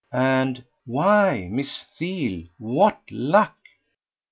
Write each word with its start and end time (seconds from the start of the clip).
and 0.11 0.63
"Why 0.83 1.47
Miss 1.51 1.83
Theale: 1.95 2.47
what 2.57 3.01
luck!" 3.11 3.55